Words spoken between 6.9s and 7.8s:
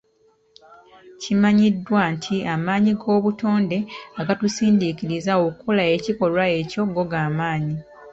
go gamaanyi.